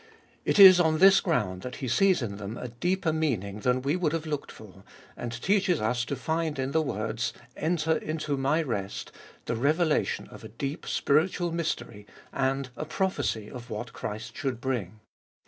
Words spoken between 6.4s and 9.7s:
in the words, enter into my rest, the